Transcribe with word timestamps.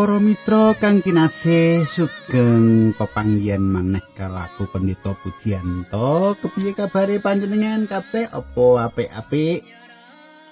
Para 0.00 0.16
mitra 0.16 0.72
kang 0.80 1.04
kinasih 1.04 1.84
sugeng 1.84 2.96
pepanggihan 2.96 3.60
maneh 3.60 4.00
kalaku 4.16 4.64
pendeta 4.72 5.12
pujianto 5.12 6.40
kepiye 6.40 6.72
kabare 6.72 7.20
panjenengan? 7.20 7.84
Kabeh 7.84 8.32
apa 8.32 8.88
apik-apik? 8.88 9.60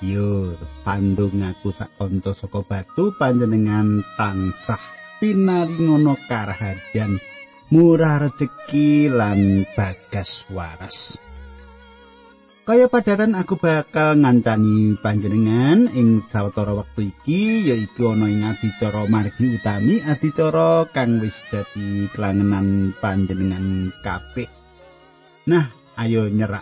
Yo 0.04 0.52
pandung 0.84 1.40
aku 1.40 1.72
sak 1.72 1.96
kanca 1.96 2.36
saka 2.36 2.60
batu 2.60 3.16
panjenengan 3.16 4.04
tansah 4.20 4.84
pinaringono 5.16 6.20
karaharjan 6.28 7.16
murah 7.72 8.28
rejeki 8.28 9.08
lan 9.08 9.64
bagas 9.72 10.44
waras 10.52 11.16
Kaya 12.68 12.84
padatan 12.84 13.32
aku 13.32 13.56
bakal 13.56 14.20
ngancani 14.20 15.00
panjenengan 15.00 15.88
ing 15.88 16.20
sawetara 16.20 16.76
wektu 16.76 17.08
iki 17.08 17.64
yaiku 17.64 18.12
ana 18.12 18.28
ing 18.28 18.44
adicara 18.44 19.08
margi 19.08 19.56
utami 19.56 20.04
adicara 20.04 20.84
kang 20.92 21.16
wis 21.16 21.48
dadi 21.48 22.12
kelangenan 22.12 22.92
panjenengan 23.00 23.88
kabeh. 24.04 24.52
Nah, 25.48 25.64
ayo 25.96 26.28
nyerak 26.28 26.60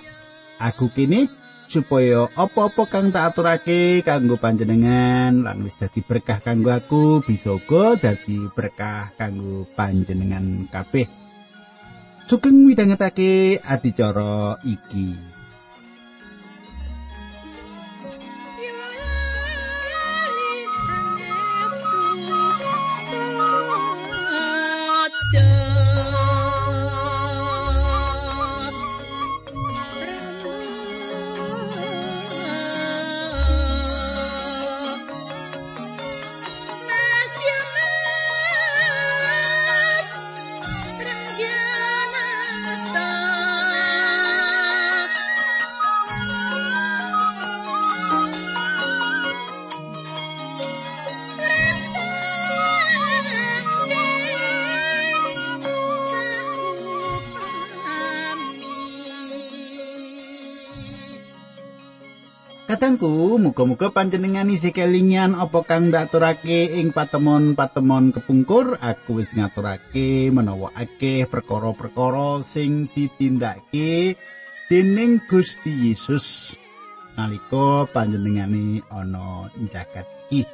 aku 0.62 0.94
kini 0.94 1.26
supaya 1.66 2.30
apa-apa 2.38 2.86
kang 2.86 3.10
tak 3.10 3.34
aturake 3.34 4.06
kanggo 4.06 4.38
panjenengan 4.38 5.42
lan 5.42 5.58
wis 5.66 5.74
dadi 5.74 6.06
berkah 6.06 6.38
kanggo 6.38 6.70
aku 6.70 7.18
bisa 7.26 7.58
uga 7.58 7.98
dadi 7.98 8.46
berkah 8.54 9.10
kanggo 9.18 9.66
panjenengan 9.74 10.70
kabeh. 10.70 11.10
Sugeng 12.30 12.62
midhangetake 12.62 13.58
adicara 13.58 14.62
iki. 14.62 15.35
Kadangku, 62.96 63.36
muga-muga 63.36 63.92
panjenengan 63.92 64.48
isih 64.48 64.72
kelingan 64.72 65.36
apa 65.36 65.68
kang 65.68 65.92
ndaturake 65.92 66.80
ing 66.80 66.96
patemon-patemon 66.96 68.08
kepungkur, 68.16 68.80
aku 68.80 69.20
wis 69.20 69.36
ngaturake 69.36 70.32
menawa 70.32 70.72
akeh 70.72 71.28
perkara-perkara 71.28 72.40
sing 72.40 72.88
ditindakake 72.88 74.16
dening 74.72 75.20
Gusti 75.28 75.92
Yesus 75.92 76.56
nalika 77.20 77.84
panjenengane 77.92 78.80
ana 78.88 79.52
jagat 79.68 80.08
iki. 80.32 80.48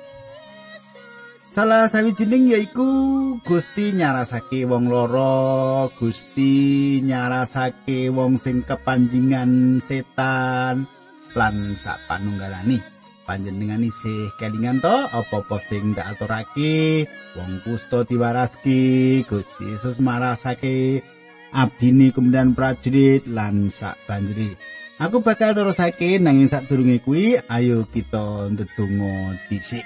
Salah 1.54 1.86
sawijining 1.86 2.58
yaiku 2.58 3.38
Gusti 3.46 3.94
nyarasake 3.94 4.66
wong 4.66 4.90
loro, 4.90 5.94
Gusti 5.94 6.98
nyarasake 7.06 8.10
wong 8.10 8.34
sing 8.34 8.66
kepanjingan 8.66 9.78
setan. 9.78 10.90
Lan 11.36 11.74
sapanunggalane. 11.76 12.80
Panjenengan 13.22 13.80
isih 13.80 14.34
kelingan 14.36 14.82
to 14.82 14.92
apa-apa 14.92 15.56
sing 15.62 15.94
tak 15.94 16.18
aturake? 16.18 17.06
Wong 17.38 17.62
kusto 17.62 18.02
diwaraski 18.02 19.22
Gusti 19.24 19.72
Yesus 19.72 20.02
marasake. 20.02 21.06
Abdini 21.52 22.10
kemudian 22.10 22.56
prajurit 22.56 23.28
lan 23.28 23.68
sak 23.68 24.00
banjuri 24.08 24.72
aku 25.02 25.18
bakal 25.18 25.50
terusake 25.50 26.22
nanging 26.22 26.46
sadurunge 26.46 27.02
kuwi 27.02 27.34
ayo 27.50 27.82
kita 27.90 28.46
ndedonga 28.54 29.34
dhisik. 29.50 29.82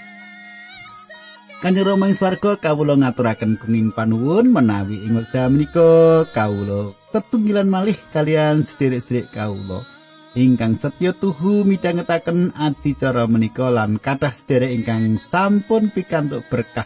Kanjeng 1.57 1.89
Rama 1.89 2.13
ing 2.13 2.15
swarga 2.15 2.61
kawula 2.61 3.01
ngaturaken 3.01 3.57
kenging 3.57 3.89
panuwun 3.97 4.53
menawi 4.53 5.09
ing 5.09 5.17
wekdal 5.17 5.49
menika 5.49 6.29
kawula 6.37 6.93
tetunggilan 7.17 7.65
malih 7.65 7.97
kalian 8.13 8.69
sederek-sederek 8.69 9.33
kawula 9.33 9.89
ingkang 10.37 10.77
setya 10.77 11.17
tuhu 11.17 11.65
midhangetaken 11.65 12.53
adicara 12.53 13.25
menika 13.25 13.73
lan 13.73 13.97
kathah 13.97 14.31
sedherek 14.31 14.69
ingkang 14.69 15.17
sampun 15.17 15.89
pikantuk 15.89 16.45
berkah 16.53 16.85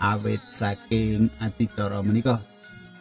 awit 0.00 0.40
saking 0.48 1.28
adicara 1.36 2.00
menika. 2.00 2.40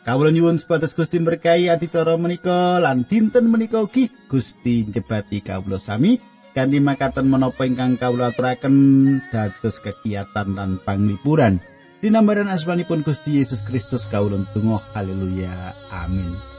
Kawula 0.05 0.29
nyuwun 0.29 0.61
supados 0.61 0.93
Gusti 0.93 1.17
berkahi 1.17 1.71
adicara 1.71 2.19
menika 2.19 2.77
lan 2.83 3.07
dinten 3.07 3.49
menika 3.49 3.81
ugi 3.81 4.11
Gusti 4.29 4.85
njebati 4.85 5.41
kawula 5.41 5.81
sami 5.81 6.19
kanthi 6.51 6.77
makaten 6.83 7.31
menapa 7.31 7.63
ingkang 7.65 7.95
kawula 7.95 8.35
aturaken 8.35 8.75
dados 9.31 9.79
kegiatan 9.79 10.59
lan 10.59 10.77
panglipuran. 10.83 11.63
Dinambaran 12.03 12.51
asmanipun 12.51 13.01
Gusti 13.01 13.39
Yesus 13.39 13.63
Kristus 13.63 14.05
kawula 14.11 14.43
tunggu 14.51 14.77
haleluya 14.93 15.73
amin. 15.89 16.54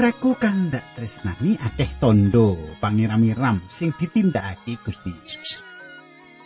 Mitraku 0.00 0.32
kang 0.40 0.72
ndak 0.72 0.96
tresnani 0.96 1.60
akeh 1.60 2.00
tondo 2.00 2.56
pangiramiram 2.80 3.60
sing 3.68 3.92
ditindakake 3.92 4.80
Gusti 4.80 5.12
Yesus. 5.12 5.60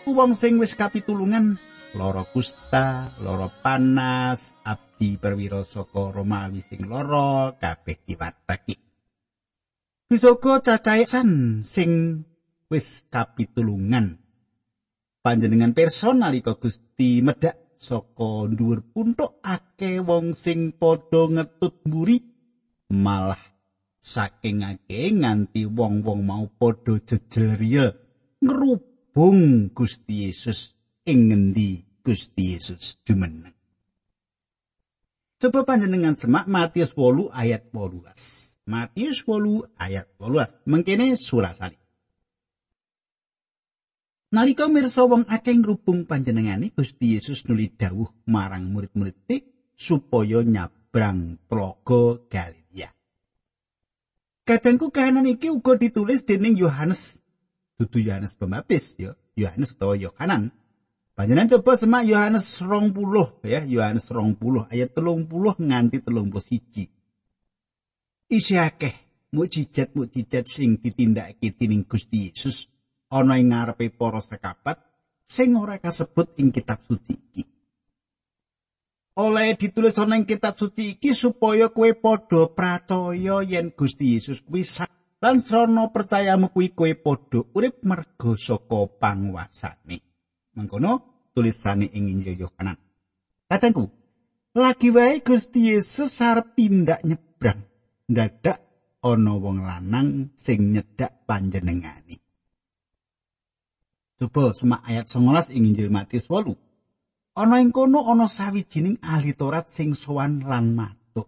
Wong 0.03 0.35
sing 0.35 0.59
wis 0.59 0.75
kapitulungan 0.75 1.55
lara 1.95 2.27
kusta, 2.27 3.15
lara 3.23 3.47
panas, 3.47 4.59
abdi 4.59 5.15
perwira 5.15 5.63
saka 5.63 6.11
Romawi 6.11 6.59
sing 6.59 6.83
lara 6.91 7.55
kabeh 7.55 8.03
diwatake. 8.03 8.75
Bisoka 10.11 10.59
cacahe 10.59 11.07
san 11.07 11.63
sing 11.63 12.27
wis 12.67 13.07
kapitulungan. 13.07 14.19
Panjenengan 15.23 15.71
person 15.71 16.27
nalika 16.27 16.59
Gusti 16.59 17.23
medhak 17.23 17.55
saka 17.79 18.51
dhuwur 18.51 18.83
puntuk 18.83 19.39
akeh 19.47 20.03
wong 20.03 20.35
sing 20.35 20.75
padha 20.75 21.31
ngetut 21.31 21.87
mburi 21.87 22.34
malah 22.93 23.39
saking 23.97 24.61
akeh 24.61 25.09
nganti 25.17 25.65
wong-wong 25.65 26.21
mau 26.21 26.45
padha 26.45 27.01
jejel 27.01 27.57
riel 27.57 27.89
ngrubung 28.37 29.73
Gusti 29.73 30.29
Yesus 30.29 30.77
ing 31.09 31.33
ngendi 31.33 31.81
Gusti 32.05 32.53
Yesus 32.53 33.01
jumeneng. 33.01 33.53
Coba 35.41 35.65
panjenengan 35.65 36.13
semak 36.13 36.45
Matius 36.45 36.93
8 36.95 37.33
ayat 37.33 37.67
18. 37.73 38.69
Matius 38.69 39.25
8 39.25 39.67
ayat 39.77 40.05
18. 40.21 40.69
Mengkene 40.69 41.17
surasali. 41.17 41.77
Nalika 44.33 44.65
mirsa 44.67 45.05
wong 45.05 45.25
akeh 45.29 45.53
ngrubung 45.57 46.09
panjenengane 46.09 46.73
Gusti 46.73 47.17
Yesus 47.17 47.45
nuli 47.45 47.69
dawuh 47.71 48.09
marang 48.27 48.67
murid-murid 48.73 49.43
supaya 49.75 50.41
nyabrang 50.41 51.39
tlaga 51.45 52.19
Galilea. 52.31 52.64
Kadangku 54.45 54.93
kahanan 54.93 55.25
iki 55.25 55.49
uga 55.49 55.73
ditulis 55.73 56.21
dening 56.21 56.53
Yohanes. 56.53 57.17
Dudu 57.81 57.97
Yohanes 57.97 58.37
Pembaptis 58.37 58.93
ya, 59.01 59.17
Yohanes 59.33 59.73
utawa 59.73 59.97
Yohanan. 59.97 60.53
Panjenengan 61.17 61.57
coba 61.57 61.73
semak 61.73 62.05
Yohanes 62.05 62.61
20 62.61 62.93
ya, 63.41 63.65
Yohanes 63.65 64.05
20 64.05 64.69
ayat 64.69 64.93
30 64.93 65.25
nganti 65.65 65.97
31. 65.97 66.85
Isi 68.29 68.53
akeh 68.61 68.93
mukjizat-mukjizat 69.33 70.45
sing 70.45 70.77
ditindakake 70.77 71.49
dening 71.57 71.81
Gusti 71.89 72.29
Yesus 72.29 72.69
ana 73.09 73.41
ing 73.41 73.49
ngarepe 73.49 73.89
para 73.97 74.21
sekabat 74.21 74.77
sing 75.25 75.57
ora 75.57 75.81
kasebut 75.81 76.37
ing 76.37 76.53
kitab 76.53 76.85
suci 76.85 77.17
iki. 77.17 77.54
Oleh 79.15 79.55
ditulis 79.55 79.95
ana 79.95 80.19
ing 80.19 80.27
kitab 80.27 80.59
suci 80.59 80.99
iki 80.99 81.15
supaya 81.15 81.71
kowe 81.71 81.87
padha 81.95 82.51
percaya 82.51 83.39
yen 83.47 83.71
Gusti 83.71 84.19
Yesus 84.19 84.43
kuwi 84.43 84.67
lan 85.23 85.39
srana 85.39 85.87
percayamu 85.87 86.51
kuwi 86.51 86.75
kowe 86.75 86.91
padha 86.99 87.39
urip 87.55 87.79
merga 87.87 88.35
saka 88.35 88.91
panguasane. 88.99 89.97
Mangkono 90.55 90.99
tulisane 91.31 91.87
ing 91.95 92.11
Injil 92.11 92.43
Yohanes. 92.43 92.79
Katengku, 93.47 93.87
lagi 94.55 94.91
wae 94.91 95.23
Gusti 95.23 95.71
Yesus 95.71 96.19
arep 96.19 96.51
tindak 96.55 96.99
nyebrang. 97.07 97.63
Dadak 98.05 98.59
ana 98.99 99.33
wong 99.39 99.63
lanang 99.63 100.35
sing 100.35 100.75
nyedak 100.75 101.23
panjenengane. 101.23 102.19
Coba 104.15 104.55
semak 104.55 104.83
ayat 104.87 105.11
19 105.11 105.55
ing 105.55 105.63
Injil 105.71 105.91
Matius 105.91 106.27
8. 106.31 106.64
Ana 107.35 107.59
ing 107.59 107.71
kono 107.75 107.99
ana 108.07 108.25
sawijining 108.31 108.97
ahli 109.03 109.35
Taurat 109.35 109.67
sing 109.67 109.91
sowan 109.91 110.47
lan 110.47 110.71
matuk. 110.71 111.27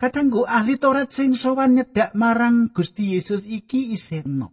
Katanggu 0.00 0.48
ahli 0.48 0.80
Taurat 0.80 1.12
sing 1.12 1.36
sowan 1.36 1.76
nyedak 1.76 2.16
marang 2.16 2.72
Gusti 2.72 3.12
Yesus 3.12 3.44
iki 3.44 3.92
iseno. 3.92 4.48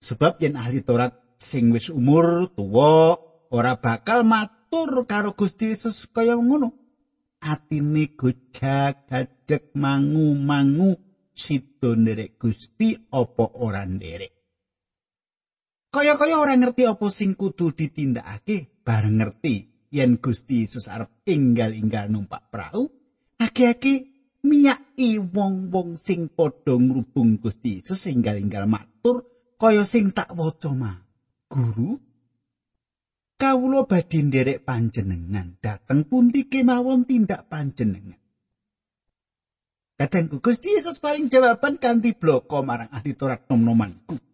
Sebab 0.00 0.36
yen 0.40 0.56
ahli 0.60 0.84
Taurat 0.84 1.16
sing 1.40 1.72
wis 1.72 1.88
umur 1.88 2.52
tuwa 2.52 3.16
ora 3.48 3.80
bakal 3.80 4.24
matur 4.28 5.08
karo 5.08 5.32
Gusti 5.32 5.72
Yesus 5.72 6.08
kaya 6.12 6.36
ngono. 6.36 6.76
Atine 7.40 8.12
gojak 8.20 9.08
gajek 9.08 9.72
mangu-mangu 9.72 10.92
sida 11.32 11.96
nderek 11.96 12.36
Gusti 12.36 12.92
apa 13.08 13.44
ora 13.56 13.88
nderek. 13.88 14.39
Kaya-kaya 15.90 16.38
ora 16.38 16.54
ngerti 16.54 16.86
apa 16.86 17.06
sing 17.10 17.34
kudu 17.34 17.74
ditindakake 17.74 18.82
bareng 18.86 19.18
ngerti 19.18 19.66
yen 19.90 20.22
Gusti 20.22 20.62
Yesus 20.62 20.86
arep 20.86 21.10
inggal-inggal 21.26 22.06
numpak 22.06 22.46
prau 22.54 22.86
ake-ake 23.42 24.06
miyaki 24.46 25.18
wong-wong 25.18 25.98
sing 25.98 26.30
padha 26.30 26.78
ngrubung 26.78 27.42
Gusti 27.42 27.82
Yesus 27.82 28.06
inggal-inggal 28.06 28.70
matur 28.70 29.26
kaya 29.58 29.82
sing 29.82 30.14
tak 30.14 30.30
waca 30.38 30.70
mah 30.70 30.96
guru 31.50 31.98
kawula 33.34 33.82
badhe 33.82 34.22
nderek 34.22 34.62
panjenengan 34.62 35.58
dateng 35.58 36.06
pundi 36.06 36.46
kemawon 36.46 37.02
tindak 37.02 37.50
panjenengan 37.50 38.20
Katengku 40.00 40.40
Gusti 40.40 40.72
Yesus 40.80 40.96
paling 40.96 41.28
jawaban 41.28 41.76
kanthi 41.76 42.16
bloko 42.16 42.64
marang 42.64 42.88
ahli 42.88 43.12
Taurat 43.12 43.44
nom-nomanku. 43.44 44.29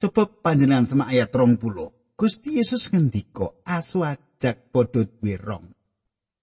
Coba 0.00 0.24
panjenengan 0.24 0.88
sama 0.88 1.12
ayat 1.12 1.28
rong 1.36 1.60
puluh. 1.60 2.16
Gusti 2.16 2.56
Yesus 2.56 2.88
ngendiko 2.88 3.60
asu 3.68 4.00
ajak 4.00 4.72
padha 4.72 5.04
duwe 5.04 5.36
rong. 5.36 5.76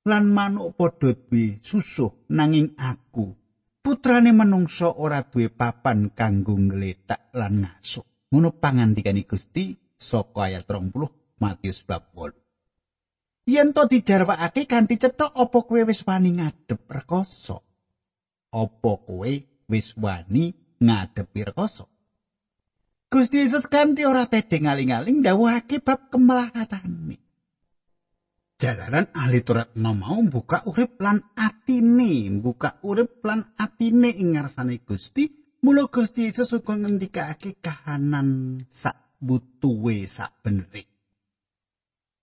Lan 0.06 0.30
manuk 0.30 0.78
padha 0.78 1.18
duwe 1.18 1.58
susuh 1.66 2.30
nanging 2.30 2.78
aku. 2.78 3.34
Putrane 3.82 4.30
menungso 4.30 4.94
ora 5.02 5.26
duwe 5.26 5.50
papan 5.50 6.14
kanggo 6.14 6.54
ngletak 6.54 7.34
lan 7.34 7.66
ngasuk. 7.66 8.30
Ngono 8.30 8.54
pangandikane 8.62 9.26
Gusti 9.26 9.74
saka 9.98 10.54
ayat 10.54 10.70
rong 10.70 10.94
puluh 10.94 11.10
Matius 11.42 11.82
bab 11.82 12.14
8. 12.14 13.50
Yen 13.50 13.74
to 13.74 13.90
dijarwakake 13.90 14.70
kanthi 14.70 15.02
cetok 15.02 15.34
apa 15.34 15.58
kowe 15.66 15.82
wis 15.82 16.06
wani 16.06 16.38
ngadep 16.38 16.86
rekoso? 16.94 17.58
Apa 18.54 18.92
kowe 19.02 19.32
wis 19.66 19.98
wani 19.98 20.54
ngadepi 20.78 21.42
rekoso? 21.42 21.97
Gusti 23.08 23.40
Yesus 23.40 23.72
kanthi 23.72 24.04
ora 24.04 24.28
tedhe 24.28 24.60
ngaling-aling 24.60 25.24
dawuhake 25.24 25.80
bab 25.80 26.12
kemalatane. 26.12 27.16
Jalaran 28.60 29.08
ahli 29.16 29.40
Taurat 29.48 29.72
mau 29.80 30.20
buka 30.28 30.68
urip 30.68 31.00
lan 31.00 31.24
atine, 31.40 32.28
buka 32.42 32.84
urip 32.84 33.24
lan 33.24 33.48
atine 33.56 34.12
ing 34.12 34.36
ngarsane 34.36 34.84
Gusti, 34.84 35.24
mula 35.64 35.88
Gusti 35.88 36.28
Yesus 36.28 36.52
uga 36.52 36.76
ngendikake 36.76 37.64
kahanan 37.64 38.60
sak 38.68 39.22
butuhe 39.24 40.04
sak 40.04 40.44
beneri. 40.44 40.84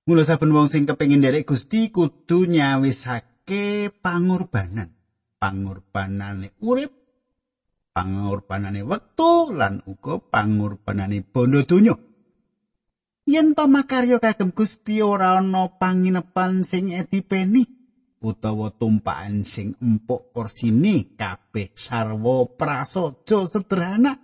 Mula 0.05 0.21
saben 0.21 0.53
wong 0.53 0.69
sing 0.69 0.85
kepengin 0.85 1.25
nderek 1.25 1.49
Gusti 1.49 1.89
kudu 1.89 2.45
nyawisake 2.45 3.89
pangorbanan. 4.05 4.93
Pangorbanane 5.41 6.61
urip 6.61 7.04
pangorbanane 7.95 8.83
wektu 8.83 9.55
lan 9.55 9.79
uga 9.87 10.19
pangorbanane 10.19 11.23
bondo 11.23 11.63
donya. 11.63 11.95
Yen 13.25 13.57
to 13.57 13.65
makarya 13.71 14.21
kagem 14.21 14.53
Gusti 14.53 15.01
ora 15.01 15.41
ana 15.41 15.71
panginepan 15.73 16.61
sing 16.61 16.93
edipeni 16.93 17.65
utawa 18.21 18.69
tumpakan 18.75 19.47
sing 19.47 19.79
empuk 19.81 20.35
korsine 20.35 21.17
kabeh 21.17 21.73
sarwa 21.73 22.45
prasaja 22.53 23.49
sederhana. 23.49 24.21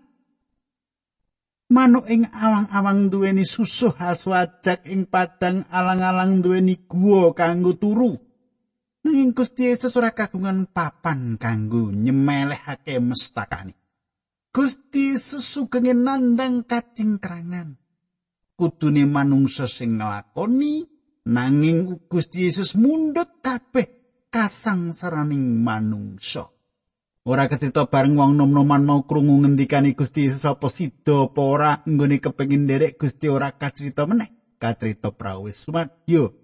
Manuk 1.71 2.11
ing 2.11 2.27
awang-awang 2.27 3.15
duweni 3.15 3.47
susuh 3.47 3.95
aswajak 3.95 4.83
ing 4.91 5.07
padang 5.07 5.63
alang-alang 5.71 6.43
duweni 6.43 6.75
guwa 6.91 7.31
kanggo 7.31 7.79
turu. 7.79 8.19
Nanging 9.01 9.33
Gusti 9.33 9.65
Yesus 9.65 9.97
ora 9.97 10.13
kagungan 10.13 10.69
papan 10.69 11.41
kanggo 11.41 11.89
nyemelehake 11.89 13.01
mestakane. 13.01 13.73
Gusti 14.53 15.17
Yesus 15.17 15.47
sugeng 15.47 15.89
nandang 16.05 16.69
kacingkrangan. 16.69 17.81
Kudune 18.61 19.09
manungsa 19.09 19.65
sing 19.65 19.97
nglakoni 19.97 20.85
nanging 21.33 22.05
Gusti 22.13 22.45
Yesus 22.45 22.77
mundhut 22.77 23.41
kabeh 23.41 23.89
kasangsaraning 24.29 25.65
manungsa. 25.65 26.53
Ora 27.25 27.49
kecerita 27.49 27.89
bareng 27.89 28.21
wong 28.21 28.37
nom-noman 28.37 28.85
mau 28.85 29.01
krungu 29.09 29.41
ngendikane 29.41 29.97
Gusti 29.97 30.29
Yesus 30.29 30.45
apa 30.45 30.69
sida 30.69 31.29
apa 31.29 31.41
ora 31.41 31.71
nggone 31.89 32.21
kepengin 32.21 32.69
nderek 32.69 33.01
Gusti 33.01 33.33
ora 33.33 33.57
kacerita 33.57 34.05
meneh. 34.05 34.61
Kacerita 34.61 35.09
prawis 35.09 35.57
sumadyo 35.57 36.40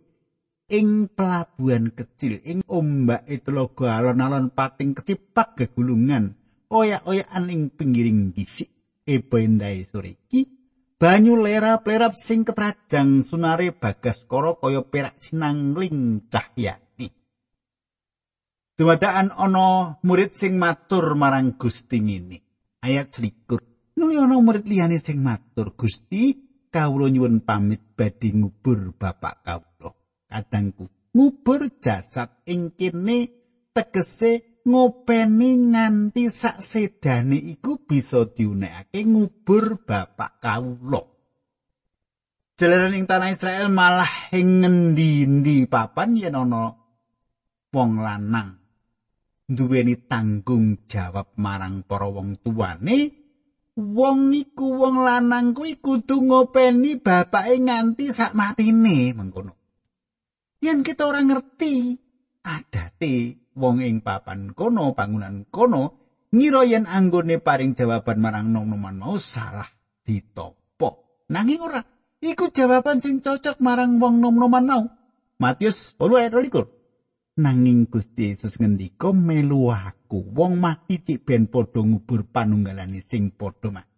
ing 0.66 1.06
pelabuhan 1.06 1.94
kecil 1.94 2.42
ing 2.42 2.66
ombak 2.66 3.23
telaga 3.46 4.02
alon-alon 4.02 4.50
pating 4.50 4.99
kecipak 4.99 5.54
gegulungan 5.54 6.35
oyak-oyakan 6.66 7.46
ing 7.54 7.62
pinggiring 7.70 8.35
bisik 8.35 8.70
ebendae 9.06 9.87
sore 9.87 10.18
iki 10.26 10.50
banyu 10.99 11.38
lerap-lerap 11.38 12.18
sing 12.18 12.42
ketrajang 12.42 13.23
sunare 13.23 13.70
bagas 13.70 14.26
kara 14.26 14.58
kaya 14.58 14.82
perak 14.82 15.14
sinangling 15.23 16.26
cahyani 16.26 17.08
Dumadaan 18.76 19.32
ana 19.32 19.96
murid 20.04 20.37
sing 20.37 20.61
matur 20.61 21.16
marang 21.16 21.56
Gusti 21.56 21.96
ngene. 21.96 22.44
Ayat 22.85 23.08
21 23.08 23.96
nuli 23.96 24.20
ana 24.20 24.37
murid 24.37 24.68
liyane 24.68 25.00
sing 25.00 25.25
matur 25.25 25.73
Gusti 25.73 26.37
kawula 26.68 27.08
nyuwun 27.08 27.40
pamit 27.40 27.96
badhe 27.96 28.37
ngubur 28.37 28.92
bapak 29.00 29.40
kawula 29.49 29.96
kadangku 30.37 30.85
ngubur 31.16 31.81
jasad 31.81 32.28
ing 32.45 32.76
kene 32.76 33.33
tegese 33.73 34.61
ngopeni 34.69 35.73
nganti 35.73 36.28
sak 36.28 36.61
sedane 36.61 37.40
iku 37.40 37.81
bisa 37.81 38.28
diunekake 38.28 39.00
ngubur 39.09 39.81
bapak 39.88 40.43
kawula. 40.45 41.00
Jalaran 42.57 42.97
ing 42.97 43.05
tanah 43.09 43.33
Israel 43.33 43.69
malah 43.73 44.33
ing 44.33 44.64
ngendi-endi 44.64 45.64
papan 45.69 46.16
yen 46.21 46.37
ana 46.37 46.73
wong 47.73 47.93
lanang. 48.00 48.61
Duweni 49.47 49.95
tanggung 50.11 50.85
jawab 50.90 51.38
marang 51.38 51.87
para 51.87 52.11
wong 52.11 52.43
tuane 52.43 52.99
wong 53.76 54.35
iku 54.35 54.75
wong 54.83 55.05
lanang 55.07 55.55
kuwi 55.55 55.78
kudu 55.78 56.25
ngopeni 56.25 56.99
bapake 56.99 57.61
nganti 57.61 58.11
sak 58.11 58.35
matine 58.35 59.14
mengkono 59.14 59.65
yen 60.66 60.82
kita 60.82 61.06
ora 61.06 61.23
ngerti 61.23 61.94
adate 62.42 63.14
wong 63.54 63.87
ing 63.87 64.02
papan 64.02 64.50
kono 64.50 64.90
bangunan 64.99 65.46
kono 65.46 65.82
ngira 66.35 66.66
yen 66.66 66.90
anggone 66.90 67.38
paring 67.38 67.78
jawaban 67.78 68.18
marang 68.18 68.50
nom-noman 68.50 68.99
mau 68.99 69.14
salah 69.14 69.66
ditopo. 70.02 71.23
Nanging 71.30 71.62
ora 71.62 71.80
iku 72.18 72.50
jawaban 72.50 72.99
sing 72.99 73.23
cocok 73.23 73.62
marang 73.62 74.02
wong 74.02 74.18
nom-noman 74.18 74.64
mau. 74.66 74.85
Matius 75.38 75.94
8:21 76.00 76.76
nanging 77.37 77.87
Gusti 77.92 78.32
Yesus 78.32 78.56
ngendika 78.56 79.12
melu 79.12 79.68
aku 79.68 80.25
wong 80.32 80.56
mati 80.56 80.96
cik 80.99 81.28
ben 81.28 81.44
padha 81.46 81.85
ngubur 81.85 82.25
panunggalane 82.25 83.04
sing 83.04 83.28
padha 83.28 83.68
mati 83.68 83.95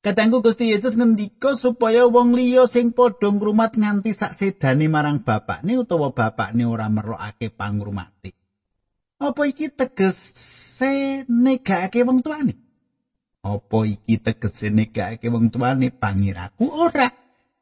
Katanggu 0.00 0.40
Gusti 0.40 0.72
Yesus 0.72 0.96
ngendika 0.96 1.52
supaya 1.52 2.08
wong 2.08 2.32
liya 2.32 2.64
sing 2.64 2.96
padha 2.96 3.28
ngrumat 3.28 3.76
nganti 3.76 4.16
sak 4.16 4.32
sedane 4.32 4.88
marang 4.88 5.20
bapakne 5.20 5.76
utawa 5.76 6.16
bapakne 6.16 6.64
ora 6.64 6.88
merlokake 6.88 7.52
pangrumati. 7.52 8.32
Apa 9.20 9.44
iki 9.44 9.68
tegese 9.68 11.28
negake 11.28 12.00
wong 12.00 12.24
tuane? 12.24 12.56
Apa 13.44 13.84
iki 13.84 14.16
tegese 14.16 14.72
negake 14.72 15.28
wong 15.28 15.52
tuane 15.52 15.92
pangiraku 15.92 16.64
ora? 16.64 17.12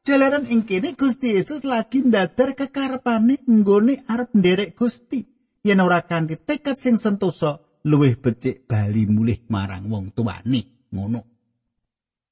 Jalaran 0.07 0.47
ing 0.47 0.63
kene 0.63 0.95
Gusti 0.95 1.35
Yesus 1.35 1.67
lagi 1.67 2.07
ndadar 2.07 2.55
kekarepane 2.55 3.43
nggone 3.51 4.07
arep 4.07 4.31
nderek 4.39 4.79
Gusti. 4.79 5.27
Yen 5.67 5.83
ora 5.83 6.07
kanthi 6.07 6.39
tekad 6.39 6.79
sing 6.79 6.95
sentosa, 6.95 7.59
luwih 7.83 8.15
becik 8.15 8.71
bali 8.71 9.11
mulih 9.11 9.43
marang 9.51 9.91
wong 9.91 10.15
tuane. 10.15 10.87
Ngono. 10.95 11.38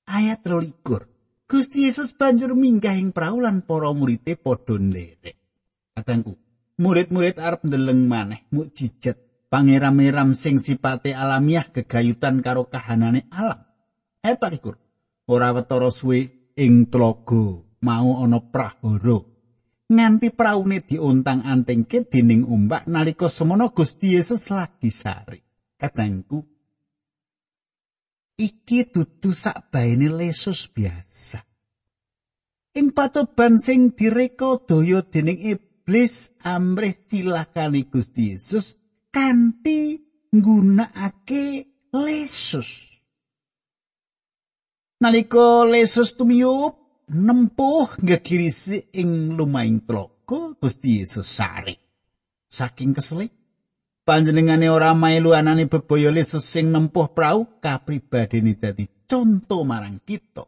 Ayat 0.06 0.46
23. 0.46 1.50
Gusti 1.50 1.86
Yesus 1.86 2.14
banjur 2.14 2.54
minggah 2.54 2.94
ing 2.94 3.10
prau 3.10 3.38
lan 3.42 3.62
para 3.62 3.90
murid-e 3.90 4.38
padha 4.38 4.78
nderek. 4.78 5.34
Katangku, 5.94 6.34
murid-murid 6.78 7.38
arep 7.38 7.62
ndeleng 7.66 8.06
maneh 8.06 8.46
mukjizat 8.50 9.18
pangeram-eram 9.50 10.34
sing 10.34 10.58
sipate 10.62 11.14
alamiah 11.14 11.66
gegayutan 11.70 12.42
karo 12.42 12.66
kahanane 12.66 13.26
alam. 13.30 13.62
Ayat 14.22 14.38
24. 14.42 15.30
Ora 15.30 15.50
wetara 15.54 15.90
suwe 15.90 16.52
ing 16.54 16.86
tlaga 16.86 17.66
mau 17.82 18.22
ana 18.22 18.38
prahara 18.38 19.18
nganti 19.86 20.34
praune 20.34 20.82
diontang-antingke 20.82 22.10
dening 22.10 22.42
ombak 22.42 22.90
nalika 22.90 23.30
semono 23.30 23.70
Gusti 23.70 24.18
Yesus 24.18 24.50
lagi 24.50 24.90
sari 24.90 25.38
kadangku 25.78 26.42
iki 28.38 28.78
dudu 28.92 29.30
sak 29.42 29.56
baene 29.72 30.08
lesus 30.18 30.60
biasa 30.74 31.38
ing 32.78 32.92
pacoban 32.96 33.54
sing 33.56 33.80
direka 33.98 34.60
daya 34.68 35.00
dening 35.12 35.40
iblis 35.52 36.14
amrih 36.44 36.96
cilakane 37.08 37.80
Gusti 37.92 38.22
Yesus 38.30 38.76
kanthi 39.14 39.80
nggunakake 40.36 41.44
lesus 42.04 42.70
nalika 45.00 45.64
lesus 45.72 46.12
tumiyup 46.16 46.74
nempuh 47.12 47.88
ngegirisi 48.02 48.90
ing 49.00 49.38
lumaing 49.38 49.78
tlaga 49.86 50.58
Gusti 50.60 50.98
Yesus 50.98 51.26
sari. 51.26 51.76
Saking 52.50 52.94
kesele 52.96 53.30
panjenengane 54.06 54.70
ora 54.70 54.94
melu 54.94 55.34
anane 55.34 55.66
bebaya 55.66 56.14
Yesus 56.14 56.46
sing 56.46 56.70
nempuh 56.70 57.10
prau 57.10 57.58
kapribadene 57.58 58.54
dadi 58.54 58.86
conto 59.10 59.66
marang 59.66 59.98
kita. 60.06 60.46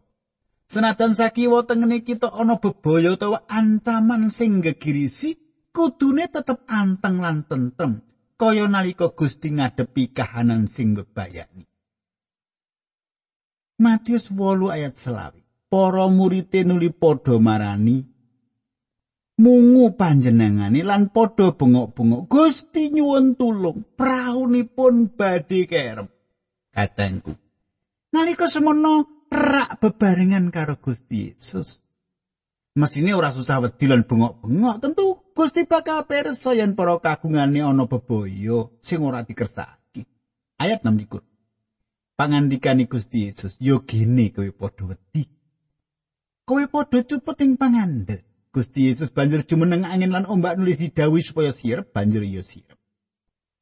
Senajan 0.71 1.19
sakiwa 1.19 1.67
tengene 1.67 2.07
kita 2.07 2.31
ana 2.31 2.63
bebaya 2.63 3.19
utawa 3.19 3.43
ancaman 3.51 4.31
sing 4.31 4.63
ngegirisi, 4.63 5.35
kudune 5.75 6.31
tetep 6.31 6.63
anteng 6.71 7.19
lan 7.19 7.43
tentrem 7.51 7.99
kaya 8.39 8.71
nalika 8.71 9.11
Gusti 9.11 9.51
ngadepi 9.51 10.15
kahanan 10.15 10.71
sing 10.71 10.95
bebayani. 10.95 11.67
Matius 13.83 14.31
8 14.31 14.75
ayat 14.75 14.95
selawi. 14.95 15.49
para 15.69 16.09
murite 16.09 16.65
nuli 16.65 16.89
padha 16.89 17.37
marani 17.39 18.05
mungu 19.39 19.95
panjenengane 19.95 20.83
lan 20.83 21.15
padha 21.15 21.55
bengok-bengok. 21.55 22.27
Gusti 22.27 22.91
nyuwun 22.91 23.39
tulung 23.39 23.87
praunipun 23.95 25.15
badhe 25.15 25.65
kerem 25.71 26.11
katengku. 26.75 27.33
Nalika 28.13 28.51
semono 28.51 29.27
rak 29.31 29.79
bebarengan 29.79 30.51
karo 30.51 30.77
Gusti 30.83 31.31
Yesus. 31.31 31.87
Mesine 32.79 33.15
ora 33.15 33.31
susah 33.31 33.63
wedi 33.63 33.87
lan 33.87 34.03
bengok-bengok. 34.05 34.77
Tentu 34.83 35.07
Gusti 35.35 35.65
bakal 35.71 36.05
pirsa 36.11 36.59
yen 36.59 36.75
para 36.75 36.99
kagungane 36.99 37.63
ana 37.63 37.87
bebaya 37.87 38.75
sing 38.83 39.07
ora 39.07 39.23
dikersaki 39.23 40.03
ayat 40.59 40.83
6 40.83 40.99
likur 40.99 41.23
pangandikane 42.19 42.91
Gusti 42.91 43.31
Yesus 43.31 43.55
yo 43.63 43.87
gene 43.87 44.35
kowe 44.35 44.51
padha 44.51 44.91
wedi. 44.91 45.31
Kowe 46.43 46.65
padha 46.67 47.07
cupet 47.07 47.39
ing 47.47 47.55
pangandel. 47.55 48.28
Gusti 48.49 48.89
Yesus 48.89 49.13
banjur 49.13 49.45
jumeneng 49.45 49.85
angin 49.85 50.11
lan 50.11 50.25
ombak 50.25 50.57
nulis 50.57 50.81
didhawuhi 50.81 51.21
supaya 51.21 51.53
sirep 51.53 51.93
banjur 51.93 52.25
ya 52.25 52.41
sirep. 52.41 52.77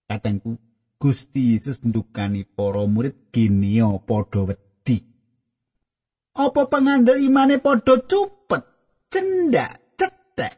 Katengku, 0.06 0.62
Gusti 0.96 1.52
Yesus 1.52 1.82
ndukani 1.82 2.46
para 2.46 2.86
murid 2.86 3.34
ginio 3.34 3.98
padha 4.06 4.46
wedi. 4.46 5.02
Apa 6.38 6.70
pangandel 6.70 7.18
imane 7.18 7.58
padha 7.58 7.98
cupet, 8.06 8.62
cendak, 9.10 9.98
cetek. 9.98 10.54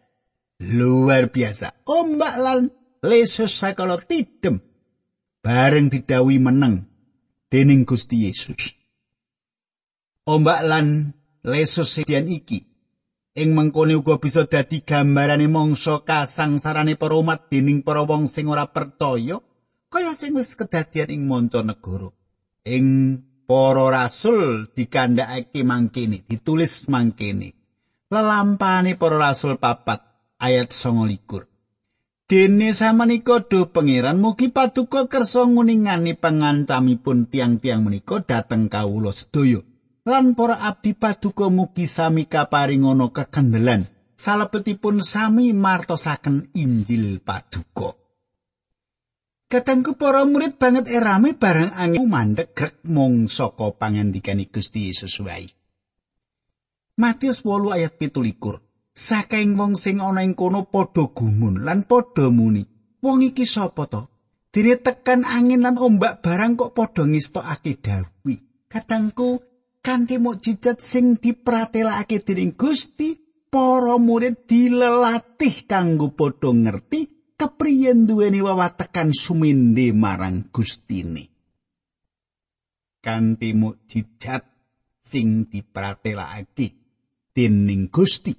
Luar 0.76 1.32
biasa. 1.32 1.72
Ombak 1.88 2.34
lan 2.36 2.60
lesus 3.00 3.56
sakala 3.56 3.96
tidem 3.96 4.60
bareng 5.40 5.88
didhawuhi 5.88 6.36
meneng 6.36 6.84
dening 7.48 7.88
Gusti 7.88 8.28
Yesus. 8.28 8.76
Ombak 10.28 10.60
lan 10.68 11.16
lesus 11.40 11.88
sedian 11.96 12.28
iki 12.28 12.68
ing 13.38 13.54
mengkone 13.54 13.94
uga 13.94 14.18
bisa 14.18 14.42
dadi 14.50 14.82
gambarane 14.82 15.46
mangsa 15.46 16.02
kasangsarane 16.02 16.98
para 16.98 17.14
umat 17.14 17.46
dening 17.46 17.86
para 17.86 18.02
wong 18.02 18.26
sing 18.26 18.50
ora 18.50 18.66
percaya 18.74 19.38
kaya 19.86 20.12
sing 20.18 20.34
wis 20.34 20.58
kedadian 20.58 21.14
ing 21.14 21.22
manca 21.30 21.62
negara 21.62 22.10
ing 22.66 22.86
para 23.48 23.88
rasul 23.88 24.68
dikandhakake 24.76 25.64
mangkene 25.64 26.20
ditulis 26.28 26.84
mangkene. 26.92 27.56
Lelampane 28.12 28.96
para 29.00 29.16
rasul 29.16 29.56
papat 29.56 30.04
ayat 30.36 30.68
29 30.68 31.48
Dene 32.28 32.76
samenika 32.76 33.40
do 33.40 33.72
pangeran 33.72 34.20
mugi 34.20 34.52
paduka 34.52 35.08
kersa 35.08 35.48
nguningani 35.48 36.12
pangancamipun 36.12 37.32
tiang-tiang 37.32 37.80
menika 37.80 38.20
dhateng 38.20 38.68
kawula 38.68 39.16
sedaya 39.16 39.64
lan 40.08 40.32
para 40.32 40.56
abdi 40.64 40.96
paduka 40.96 41.52
mugi 41.52 41.84
sami 41.84 42.24
kaparingono 42.24 43.12
kekendelan 43.12 43.84
salebetipun 44.18 45.04
sami 45.04 45.54
martosaken 45.54 46.50
Injil 46.58 47.22
paduka. 47.22 47.94
Katengku 49.48 49.96
para 49.96 50.28
murid 50.28 50.60
banget 50.60 50.92
erame 50.92 51.32
bareng 51.32 51.72
angin 51.72 52.04
mandek 52.04 52.52
grek 52.52 52.76
mung 52.84 53.32
saka 53.32 53.72
pangandikane 53.72 54.44
Gusti 54.52 54.92
Yesus 54.92 55.24
wae. 55.24 55.48
Matius 57.00 57.40
8 57.46 57.72
ayat 57.72 57.96
17. 57.96 58.36
Saking 58.92 59.54
wong 59.54 59.78
sing 59.78 60.02
ana 60.02 60.26
ing 60.26 60.34
kono 60.34 60.68
padha 60.68 61.06
gumun 61.14 61.62
lan 61.62 61.86
padha 61.86 62.28
muni, 62.28 62.66
wong 63.00 63.22
iki 63.24 63.46
sapa 63.46 63.86
to? 63.86 64.02
Dene 64.52 64.74
tekan 64.82 65.22
angin 65.22 65.64
lan 65.64 65.78
ombak 65.78 66.20
barang 66.20 66.58
kok 66.58 66.74
padha 66.74 67.06
ngistokake 67.06 67.78
dawuh. 67.78 68.40
Katengku 68.68 69.47
kanthi 69.82 70.18
mukjizat 70.18 70.78
sing 70.82 71.16
dipratelakake 71.22 72.22
dening 72.26 72.54
Gusti 72.58 73.14
para 73.48 73.96
murid 73.96 74.44
dilelatih 74.44 75.64
kanggo 75.64 76.12
padha 76.12 76.50
ngerti 76.52 77.32
kepriye 77.38 77.94
duweni 77.94 78.42
wawatekan 78.44 79.14
suminde 79.14 79.94
marang 79.94 80.50
Gustine. 80.52 81.24
Kanthi 83.00 83.54
mukjizat 83.54 84.44
sing 85.00 85.48
dipratelakake 85.48 86.66
dening 87.32 87.88
Gusti 87.88 88.34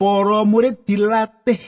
para 0.00 0.42
murid 0.48 0.82
dilatih 0.88 1.62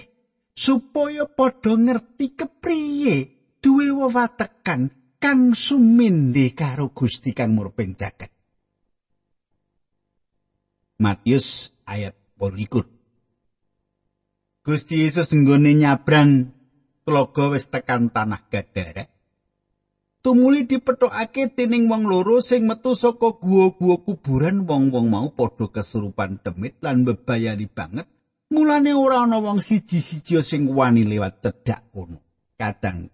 supaya 0.57 1.29
padha 1.29 1.77
ngerti 1.77 2.27
kepriye 2.35 3.17
duwe 3.63 3.87
wawatekan 3.95 4.91
kang 5.23 5.55
suminde 5.55 6.51
karo 6.57 6.91
Gusti 6.91 7.31
kang 7.31 7.55
murbeng 7.55 7.95
jagat 7.95 8.32
Matius 11.03 11.75
ayat 11.83 12.15
21. 12.39 12.87
Gusti 14.63 15.03
Yesus 15.03 15.35
nggone 15.35 15.75
nyabrang 15.75 16.55
tlaga 17.03 17.51
wis 17.51 17.67
tekan 17.67 18.15
tanah 18.15 18.47
Gadara. 18.47 19.11
Tumuli 20.23 20.71
dipethokake 20.71 21.59
dening 21.59 21.91
wong 21.91 22.07
loro 22.07 22.39
sing 22.39 22.71
metu 22.71 22.95
saka 22.95 23.35
guwa-guwa 23.35 24.07
kuburan 24.07 24.63
wong-wong 24.63 25.11
mau 25.11 25.35
padha 25.35 25.67
kesurupan 25.67 26.39
demit 26.39 26.79
lan 26.79 27.03
bebayani 27.03 27.67
banget. 27.67 28.07
Mulane 28.55 28.95
ora 28.95 29.27
ana 29.27 29.43
wong 29.43 29.59
siji-siji 29.59 30.39
sing 30.47 30.71
wani 30.71 31.03
lewat 31.03 31.43
cedhak 31.43 31.91
kono. 31.91 32.23
Kadang 32.55 33.11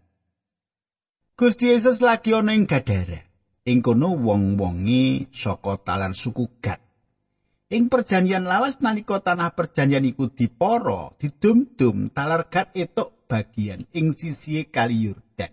Gusti 1.33 1.73
Yesus 1.73 2.05
lagi 2.05 2.37
ana 2.37 2.53
ing 2.53 2.69
Gadara. 2.69 3.25
Ing 3.65 3.81
kono 3.81 4.13
wong-wonge 4.13 5.33
saka 5.33 5.81
talan 5.81 6.13
suku 6.13 6.61
Gad 6.61 6.88
Ing 7.69 7.93
perjanjian 7.93 8.49
lawas 8.49 8.81
nalika 8.81 9.21
tanah 9.21 9.53
perjanjian 9.53 10.01
iku 10.09 10.33
dipara, 10.33 11.13
didum-dum 11.21 12.09
talargat 12.17 12.73
etuk 12.73 13.29
bagian 13.29 13.85
ing 13.93 14.17
sisi 14.17 14.65
kali 14.73 15.05
Yordan. 15.05 15.53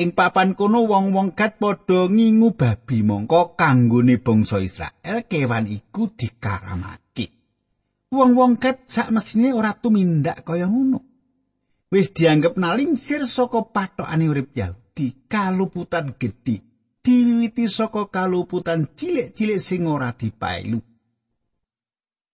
Ing 0.00 0.16
papan 0.16 0.56
kono 0.56 0.88
wong-wong 0.88 1.36
Gad 1.36 1.60
padha 1.60 2.08
ngingu 2.08 2.56
babi 2.56 3.04
mongko 3.04 3.60
kanggone 3.60 4.16
bangsa 4.24 4.56
Israel 4.64 5.28
kewan 5.28 5.68
iku 5.68 6.16
dikaramake. 6.16 7.28
Wong-wong 8.08 8.56
Gad 8.56 8.88
sak 8.88 9.12
mesine 9.12 9.52
ora 9.52 9.76
tumindak 9.76 10.48
kaya 10.48 10.64
ngono. 10.64 11.04
Wis 11.92 12.16
dianggep 12.16 12.56
nalingsir 12.56 13.28
saka 13.28 13.68
pathokane 13.68 14.32
urip 14.32 14.56
Yahudi, 14.56 15.28
kaluputan 15.28 16.16
gedhe 16.16 16.65
diwiwiti 17.06 17.70
saka 17.70 18.10
kaluputan 18.10 18.90
cilik-cilik 18.98 19.62
sing 19.62 19.86
ora 19.86 20.10
dipailu. 20.10 20.82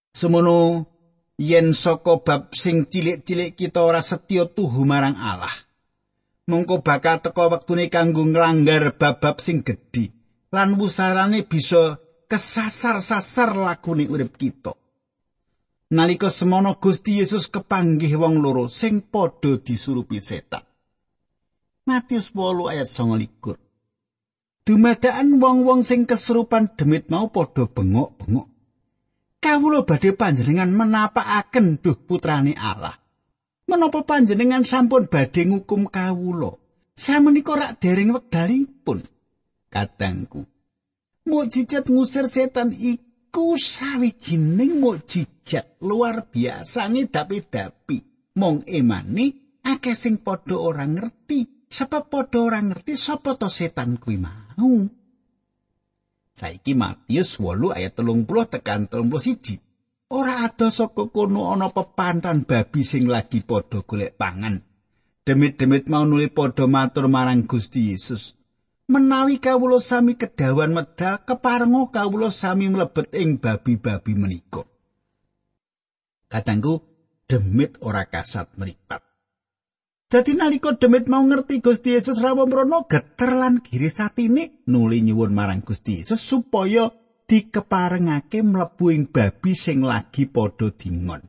Semono 0.09 0.89
yen 1.37 1.77
saka 1.77 2.17
bab 2.25 2.57
sing 2.57 2.89
cilik-cilik 2.89 3.53
kita 3.53 3.85
ora 3.85 4.01
setya 4.01 4.49
tuhu 4.49 4.81
marang 4.81 5.13
Allah. 5.13 5.53
Mengko 6.49 6.81
bakal 6.81 7.21
teka 7.21 7.53
wektune 7.53 7.87
kanggo 7.93 8.25
nglanggar 8.25 8.97
bab-bab 8.97 9.37
sing 9.39 9.61
gedhi 9.61 10.11
lan 10.51 10.75
wusarane 10.75 11.45
bisa 11.45 12.01
kesasar-sasar 12.27 13.53
lakune 13.55 14.09
urip 14.09 14.35
kita. 14.35 14.73
Nalika 15.93 16.33
semono 16.33 16.81
Gusti 16.81 17.21
Yesus 17.21 17.45
kepanggih 17.45 18.17
wong 18.17 18.41
loro 18.41 18.65
sing 18.65 19.05
padha 19.05 19.61
disurupi 19.61 20.17
setan. 20.17 20.65
Matius 21.85 22.33
8 22.33 22.73
ayat 22.73 22.89
29. 22.89 23.72
Dumadaan 24.63 25.43
wong-wong 25.43 25.83
sing 25.83 26.07
kesurupan 26.07 26.79
demit 26.79 27.11
mau 27.11 27.27
padha 27.27 27.67
bengok-bengok. 27.67 28.47
kawula 29.43 29.83
badhe 29.83 30.15
panjenengan 30.15 30.71
menapakaken 30.71 31.83
duh 31.83 31.99
putrane 31.99 32.55
Allah. 32.55 32.95
Menapa 33.67 34.07
panjenengan 34.07 34.63
sampun 34.63 35.11
badhe 35.11 35.43
ngukum 35.43 35.91
kawula? 35.91 36.55
Samenika 36.95 37.59
rak 37.59 37.83
dereng 37.83 38.15
wekdalipun. 38.15 39.03
Kadangku. 39.67 40.47
Mukjizat 41.27 41.91
ngusir 41.91 42.31
setan 42.31 42.71
iku 42.71 43.59
sawijining 43.59 44.79
mukjizat 44.79 45.75
luar 45.83 46.31
biasa 46.31 46.87
ngedapi-dapi. 46.87 47.97
Mong 48.39 48.63
emani 48.69 49.59
akeh 49.67 49.95
sing 49.97 50.23
padha 50.23 50.55
ora 50.55 50.87
ngerti, 50.87 51.67
sebab 51.67 52.07
padha 52.07 52.39
ora 52.39 52.59
ngerti 52.63 52.93
sapa 52.95 53.35
to 53.35 53.51
setan 53.51 53.99
kuwi 53.99 54.17
mau. 54.57 54.89
Saiki 56.33 56.73
Matius 56.73 57.37
8 57.37 57.77
ayat 57.77 57.93
30 57.93 58.25
tekan 58.49 58.89
31. 58.89 59.61
Ora 60.13 60.45
ada 60.45 60.69
saka 60.73 61.09
kono 61.09 61.49
ana 61.53 61.69
pepantan 61.69 62.45
babi 62.45 62.81
sing 62.81 63.09
lagi 63.09 63.41
padha 63.45 63.85
golek 63.85 64.17
pangan. 64.17 64.61
Demit-demit 65.23 65.87
mau 65.87 66.03
nuli 66.03 66.27
padha 66.29 66.65
matur 66.65 67.09
marang 67.09 67.45
Gusti 67.45 67.93
Yesus. 67.93 68.35
Menawi 68.89 69.39
kawula 69.39 69.79
sami 69.79 70.19
kedawan 70.19 70.75
medal 70.75 71.23
keparenga 71.23 71.87
kawula 71.89 72.27
sami 72.27 72.67
mlebet 72.67 73.15
ing 73.15 73.39
babi-babi 73.39 74.13
menika. 74.13 74.67
Katanggu 76.27 76.81
demit 77.29 77.79
ora 77.85 78.09
kasat 78.09 78.57
meripat. 78.59 79.12
Dadi 80.13 80.37
nalika 80.37 80.77
demit 80.77 81.09
mau 81.09 81.25
ngerti 81.25 81.57
Gusti 81.57 81.97
Yesus 81.97 82.21
rawuh 82.21 82.45
mrono 82.45 82.85
geter 82.85 83.33
lan 83.33 83.65
giris 83.65 83.97
atine 83.97 84.61
nuli 84.69 85.01
nyuwun 85.01 85.33
marang 85.33 85.65
Gusti 85.65 85.97
Yesus 85.97 86.21
supaya 86.21 86.93
dikeparengake 87.25 88.45
mlebu 88.45 88.93
ing 88.93 89.09
babi 89.09 89.57
sing 89.57 89.81
lagi 89.81 90.29
padha 90.29 90.69
dingon. 90.69 91.25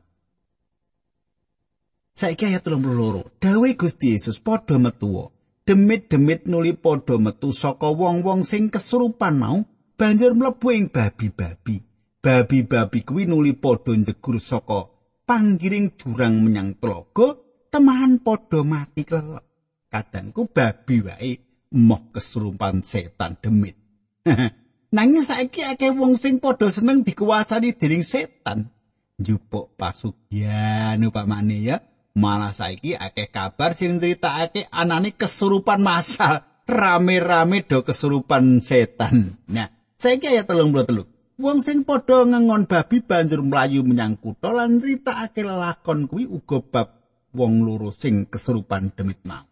Saiki 2.13 2.45
ayat 2.45 2.61
32. 2.61 3.41
Dawe 3.41 3.69
Gusti 3.73 4.13
Yesus 4.13 4.37
padha 4.37 4.77
metu. 4.77 5.33
Demit-demit 5.65 6.45
nuli 6.45 6.77
padha 6.77 7.17
metu 7.17 7.49
saka 7.57 7.89
wong-wong 7.89 8.45
sing 8.45 8.69
kesurupan 8.69 9.41
mau 9.41 9.65
banjur 9.97 10.37
mlebu 10.37 10.67
ing 10.77 10.93
babi-babi. 10.93 11.81
Babi-babi 12.21 13.01
kuwi 13.01 13.25
nuli 13.25 13.57
padha 13.57 13.97
njegur 13.97 14.37
saka 14.37 14.93
panggiring 15.25 15.97
jurang 15.97 16.45
menyang 16.45 16.77
tlaga 16.77 17.44
temahan 17.75 18.23
padha 18.23 18.63
mati 18.63 19.03
kelelep. 19.03 19.43
Kadangku 19.91 20.47
babi 20.47 21.03
wae 21.03 21.31
moh 21.75 22.07
kesurupan 22.15 22.79
setan 22.87 23.35
demit. 23.43 23.75
Nanging 24.95 25.27
saiki 25.27 25.59
akeh 25.59 25.91
wong 25.91 26.15
sing 26.15 26.39
padha 26.39 26.71
seneng 26.71 27.03
dikuasani 27.03 27.75
dening 27.75 28.07
setan. 28.07 28.71
Njupuk 29.19 29.75
pasugyan 29.75 31.03
upamane 31.03 31.59
ya. 31.59 31.83
Malah 32.15 32.55
saiki 32.55 32.95
akeh 32.95 33.27
kabar 33.27 33.75
sing 33.75 33.99
critakake 33.99 34.71
anane 34.71 35.11
kesurupan 35.11 35.83
masal. 35.83 36.47
Rame-rame 36.63 37.67
do 37.67 37.83
kesurupan 37.83 38.63
setan. 38.63 39.35
Nah, 39.51 39.67
saiki 39.99 40.31
ayat 40.31 40.47
33. 40.47 41.43
Wong 41.43 41.59
sing 41.59 41.83
padha 41.83 42.23
ngengon 42.23 42.71
babi 42.71 43.03
banjur 43.03 43.43
mlayu 43.43 43.83
menyang 43.83 44.15
kutha 44.15 44.55
lan 44.55 44.79
critakake 44.79 45.43
lelakon 45.43 46.07
kuwi 46.07 46.23
uga 46.23 46.63
bab 46.63 47.04
wong 47.35 47.67
loro 47.67 47.91
sing 47.91 48.25
kesurupan 48.31 48.95
demit 48.95 49.19
mau. 49.27 49.43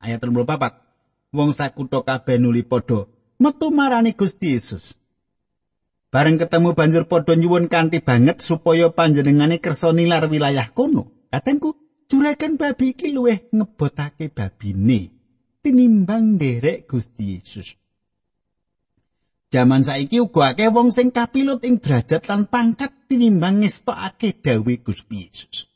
Ayat 0.00 0.24
34. 0.24 1.36
Wong 1.36 1.52
sakutha 1.52 2.00
kabeh 2.00 2.40
nuli 2.40 2.64
padha 2.64 3.04
metu 3.36 3.68
marani 3.68 4.16
Gusti 4.16 4.56
Yesus. 4.56 4.96
Bareng 6.08 6.40
ketemu 6.40 6.72
banjur 6.72 7.04
padha 7.04 7.36
nyuwun 7.36 7.68
kanthi 7.68 8.00
banget 8.00 8.40
supaya 8.40 8.88
panjenengane 8.88 9.60
kersa 9.60 9.92
nilar 9.92 10.32
wilayah 10.32 10.72
kono. 10.72 11.12
Katengku, 11.28 11.76
juragan 12.08 12.56
babi 12.56 12.96
iki 12.96 13.12
luwih 13.12 13.52
ngebotake 13.52 14.32
babine 14.32 15.12
tinimbang 15.60 16.40
derek 16.40 16.88
Gusti 16.88 17.36
Yesus. 17.36 17.76
Jaman 19.50 19.82
saiki 19.82 20.22
uga 20.22 20.54
akeh 20.54 20.70
wong 20.70 20.94
sing 20.94 21.10
kapilut 21.10 21.62
ing 21.66 21.82
derajat 21.82 22.22
lan 22.30 22.46
pangkat 22.46 23.10
tinimbang 23.10 23.62
ngestokake 23.62 24.38
dawuh 24.38 24.78
Gusti 24.80 25.26
Yesus. 25.26 25.66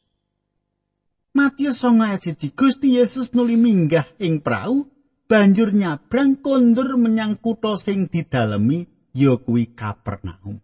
Matius 1.30 1.86
9 1.86 2.50
Gusti 2.58 2.98
Yesus 2.98 3.30
nuli 3.38 3.54
minggah 3.54 4.02
ing 4.18 4.42
prau 4.42 4.90
banjur 5.30 5.70
nyabrang 5.70 6.34
kondur 6.42 6.98
menyang 6.98 7.38
kutha 7.38 7.78
sing 7.78 8.10
didalemi 8.10 8.90
ya 9.14 9.38
kuwi 9.38 9.70
Kapernaum. 9.70 10.58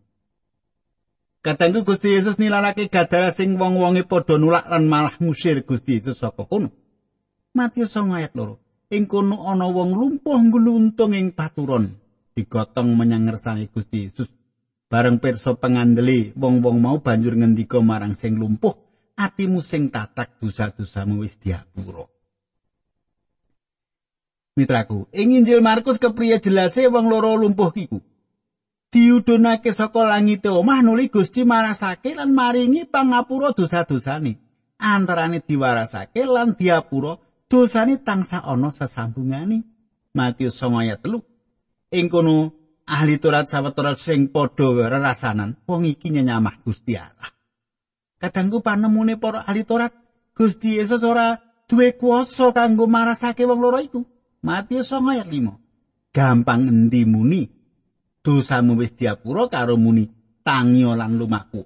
Katanggu 1.39 1.87
Gusti 1.87 2.19
Yesus 2.19 2.43
nilarake 2.43 2.91
gadara 2.91 3.31
sing 3.31 3.55
wong-wonge 3.55 4.03
padha 4.11 4.43
nulak 4.43 4.67
lan 4.67 4.91
malah 4.91 5.15
musir 5.23 5.63
Gusti 5.63 6.03
Yesus 6.03 6.19
saka 6.19 6.43
kono. 6.43 6.75
Matius 7.55 7.95
9 7.95 8.19
ayat 8.19 8.35
2. 8.35 8.91
Ing 8.91 9.07
kono 9.07 9.47
ana 9.47 9.71
wong 9.71 9.95
lumpuh 9.95 10.35
ngluntung 10.35 11.15
ing 11.15 11.31
paturon 11.31 11.95
digotong 12.35 12.91
menyang 12.99 13.23
ngersane 13.23 13.71
Gusti 13.71 14.11
Yesus. 14.11 14.35
Bareng 14.91 15.23
pirsa 15.23 15.55
pangandeli 15.55 16.35
wong-wong 16.35 16.83
mau 16.83 16.99
banjur 16.99 17.39
ngendika 17.39 17.79
marang 17.79 18.19
sing 18.19 18.35
lumpuh 18.35 18.86
atimu 19.17 19.65
sing 19.65 19.89
tatak 19.89 20.37
dosa-dosamu 20.41 21.25
wis 21.25 21.41
diapura. 21.41 22.05
Mitraku, 24.57 25.05
ing 25.13 25.37
Injil 25.37 25.61
Markus 25.61 26.01
kepriye 26.01 26.41
jelase 26.41 26.89
wong 26.89 27.13
loro 27.13 27.37
lumpuh 27.37 27.73
iku? 27.77 28.01
Diudunake 28.89 29.69
saka 29.69 30.09
langit 30.09 30.49
omah 30.49 30.81
nuli 30.81 31.13
Gusti 31.13 31.45
marasake 31.45 32.17
lan 32.17 32.33
maringi 32.33 32.89
pangapura 32.89 33.53
dosa-dosane. 33.53 34.33
Antarane 34.81 35.45
diwarasake 35.45 36.25
lan 36.25 36.57
diapura 36.57 37.21
dosane 37.45 38.01
tangsa 38.01 38.41
ana 38.41 38.73
sesambungane. 38.73 39.61
Matius 40.17 40.57
9 40.57 40.81
ayat 40.81 41.05
3. 41.05 41.21
Ing 42.01 42.09
kono 42.09 42.49
ahli 42.89 43.21
Taurat 43.21 43.45
sawetara 43.45 43.93
sing 43.93 44.33
padha 44.33 44.89
rerasanan 44.89 45.61
wong 45.69 45.85
iki 45.85 46.09
nyamah 46.09 46.65
Gusti 46.65 46.97
Allah. 46.97 47.36
Kadangku 48.17 48.65
panemune 48.65 49.21
para 49.21 49.45
ahli 49.45 49.69
Taurat, 49.69 49.93
Gusti 50.33 50.81
Yesus 50.81 51.05
ora 51.05 51.37
duwe 51.69 51.93
kuasa 52.01 52.53
kanggo 52.57 52.89
marasake 52.89 53.45
wong 53.45 53.61
loro 53.61 53.79
iku. 53.81 54.01
Matius 54.41 54.93
9 54.95 55.13
ayat 55.13 55.29
5. 55.29 56.15
Gampang 56.15 56.65
endi 56.65 57.03
muni 57.05 57.45
dosamu 58.25 58.79
wis 58.81 58.97
diapura 58.97 59.51
karo 59.53 59.77
muni 59.77 60.09
tangio 60.41 60.97
lan 60.97 61.21
lumaku. 61.21 61.61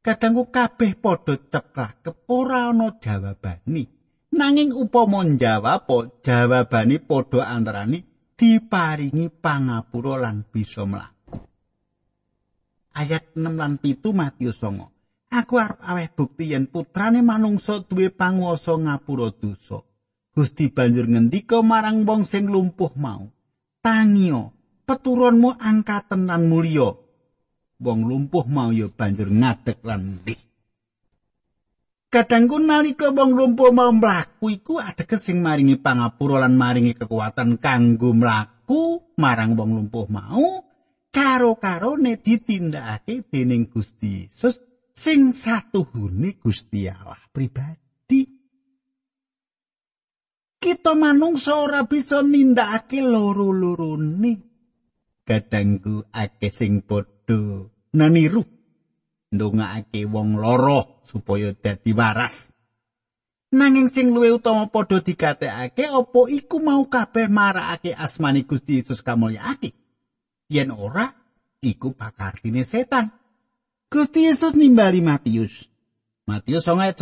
Kadangku 0.00 0.52
kabeh 0.52 0.96
padha 1.00 1.36
ceplak 1.36 2.04
ora 2.28 2.68
ana 2.68 2.96
jawabane. 3.00 3.82
Nanging 4.30 4.72
upama 4.76 5.24
njawab 5.24 5.88
jawabane 6.24 6.96
padha 7.00 7.48
antarane 7.48 7.98
diparingi 8.36 9.28
pangapura 9.28 10.20
lan 10.20 10.44
bisa 10.48 10.84
mlaku. 10.84 11.38
Ayat 12.96 13.32
6 13.36 13.56
lan 13.56 13.78
7 13.80 14.12
Matius 14.16 14.60
9. 14.64 14.99
Aku 15.30 15.62
arep 15.62 15.78
aweh 15.78 16.10
bukti 16.10 16.50
yen 16.50 16.66
putrane 16.66 17.22
manungsa 17.22 17.86
duwe 17.86 18.10
panguwasa 18.10 18.74
ngapura 18.74 19.30
dosa. 19.30 19.78
Gusti 20.34 20.66
banjur 20.66 21.06
ngendika 21.06 21.62
marang 21.62 22.02
wong 22.02 22.26
sing 22.26 22.50
lumpuh 22.50 22.90
mau, 22.98 23.30
"Tangio, 23.78 24.50
peturunmu 24.82 25.54
angkaten 25.54 26.26
lan 26.26 26.50
mulya." 26.50 26.90
Wong 27.78 28.10
lumpuh 28.10 28.46
mau 28.50 28.74
ya 28.74 28.90
banjur 28.90 29.30
ngadeg 29.30 29.78
lan 29.86 30.02
mulih. 30.02 30.40
Kadangku 32.10 32.58
nalika 32.58 33.14
wong 33.14 33.30
lumpuh 33.38 33.70
mau 33.70 33.94
mlaku 33.94 34.50
iku 34.50 34.82
ateges 34.82 35.30
sing 35.30 35.38
maringi 35.38 35.78
pangapura 35.78 36.42
lan 36.42 36.58
maringi 36.58 36.90
kekuatan 36.90 37.62
kanggo 37.62 38.10
mlaku 38.10 39.14
marang 39.14 39.54
wong 39.54 39.78
lumpuh 39.78 40.10
mau 40.10 40.66
karo-karone 41.14 42.18
ditindakake 42.18 43.30
dening 43.30 43.70
Gusti 43.70 44.26
Yesus 44.26 44.69
sing 45.00 45.32
satuhune 45.32 46.36
Gusti 46.36 46.84
Allah 46.84 47.16
pribadi. 47.32 48.28
Kita 50.60 50.92
manungsa 50.92 51.56
ora 51.56 51.88
bisa 51.88 52.20
nindakake 52.20 53.00
loro-lorone. 53.00 54.32
Kadangku 55.24 56.04
akeh 56.12 56.52
sing 56.52 56.84
padha 56.84 57.64
naniru. 57.96 58.44
ndongaake 59.30 60.10
wong 60.10 60.42
loro 60.42 61.00
supaya 61.06 61.54
dadi 61.54 61.94
waras. 61.94 62.50
Nanging 63.54 63.86
sing 63.86 64.10
luwih 64.10 64.42
utama 64.42 64.66
padha 64.66 64.98
digatekake 64.98 65.86
apa 65.86 66.20
iku 66.26 66.58
mau 66.58 66.82
kabeh 66.90 67.30
marakake 67.30 67.94
asmani 67.94 68.42
Gusti 68.42 68.82
Yesus 68.82 69.06
kamulyakake. 69.06 69.70
Yen 70.50 70.74
ora, 70.74 71.14
iku 71.62 71.94
pakartine 71.94 72.66
setan. 72.66 73.19
Gusti 73.90 74.22
Yesus 74.22 74.54
nimbali 74.54 75.02
Matius. 75.02 75.66
Matius 76.22 76.62
9 76.70 76.94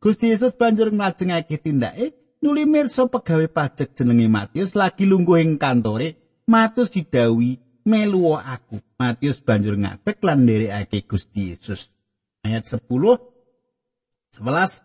Gusti 0.00 0.32
Yesus 0.32 0.56
banjur 0.56 0.88
ngajengake 0.88 1.60
tindake 1.60 2.16
nuli 2.40 2.64
mirsa 2.64 3.04
pegawe 3.12 3.44
pajak 3.44 3.92
jenenge 3.92 4.24
Matius 4.32 4.72
lagi 4.72 5.04
lungguh 5.04 5.44
ing 5.44 5.60
kantore. 5.60 6.16
Matius 6.48 6.96
didawi 6.96 7.60
melu 7.84 8.40
aku. 8.40 8.80
Matius 8.96 9.44
banjur 9.44 9.76
ngadeg 9.76 10.16
lan 10.24 10.48
nderekake 10.48 11.04
Gusti 11.04 11.52
Yesus. 11.52 11.92
Ayat 12.40 12.72
10 12.72 12.80
11 12.88 14.80